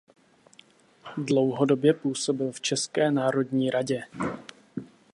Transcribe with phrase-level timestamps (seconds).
[1.17, 4.03] Dlouhodobě působil v České národní radě.